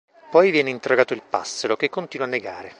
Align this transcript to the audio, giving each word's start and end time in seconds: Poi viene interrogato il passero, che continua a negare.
Poi 0.31 0.49
viene 0.49 0.71
interrogato 0.71 1.13
il 1.13 1.21
passero, 1.21 1.75
che 1.75 1.87
continua 1.89 2.25
a 2.25 2.29
negare. 2.29 2.69